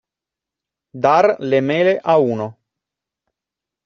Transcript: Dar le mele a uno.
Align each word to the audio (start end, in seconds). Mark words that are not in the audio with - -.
Dar 1.03 1.27
le 1.51 1.59
mele 1.67 1.93
a 2.13 2.15
uno. 2.31 2.47